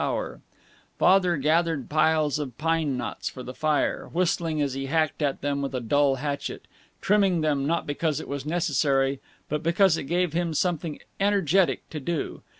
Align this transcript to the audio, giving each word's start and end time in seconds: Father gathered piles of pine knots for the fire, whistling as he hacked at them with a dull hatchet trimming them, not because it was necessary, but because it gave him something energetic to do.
Father 0.97 1.37
gathered 1.37 1.87
piles 1.87 2.39
of 2.39 2.57
pine 2.57 2.97
knots 2.97 3.29
for 3.29 3.43
the 3.43 3.53
fire, 3.53 4.07
whistling 4.07 4.59
as 4.59 4.73
he 4.73 4.87
hacked 4.87 5.21
at 5.21 5.41
them 5.41 5.61
with 5.61 5.75
a 5.75 5.79
dull 5.79 6.15
hatchet 6.15 6.65
trimming 7.01 7.41
them, 7.41 7.67
not 7.67 7.85
because 7.85 8.19
it 8.19 8.27
was 8.27 8.43
necessary, 8.43 9.19
but 9.47 9.61
because 9.61 9.97
it 9.97 10.05
gave 10.05 10.33
him 10.33 10.55
something 10.55 10.99
energetic 11.19 11.87
to 11.91 11.99
do. 11.99 12.41